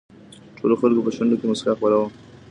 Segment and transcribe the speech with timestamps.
[0.57, 2.07] ټولو خلکو په شونډو کې مسکا خپره شوه.